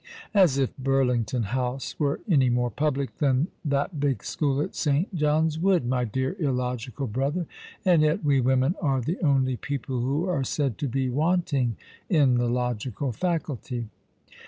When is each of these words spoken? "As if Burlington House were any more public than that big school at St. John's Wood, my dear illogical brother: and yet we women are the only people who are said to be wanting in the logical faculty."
"As 0.43 0.57
if 0.57 0.75
Burlington 0.77 1.43
House 1.43 1.93
were 1.99 2.21
any 2.27 2.49
more 2.49 2.71
public 2.71 3.19
than 3.19 3.49
that 3.63 3.99
big 3.99 4.23
school 4.23 4.59
at 4.59 4.73
St. 4.73 5.13
John's 5.13 5.59
Wood, 5.59 5.85
my 5.85 6.05
dear 6.05 6.35
illogical 6.39 7.05
brother: 7.05 7.45
and 7.85 8.01
yet 8.01 8.25
we 8.25 8.41
women 8.41 8.73
are 8.81 9.01
the 9.01 9.19
only 9.21 9.57
people 9.57 9.99
who 10.01 10.27
are 10.27 10.43
said 10.43 10.79
to 10.79 10.87
be 10.87 11.11
wanting 11.11 11.77
in 12.09 12.33
the 12.39 12.49
logical 12.49 13.11
faculty." 13.11 13.89